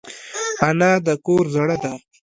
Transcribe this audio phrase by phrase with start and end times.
[0.67, 1.93] انا د کور زړه ده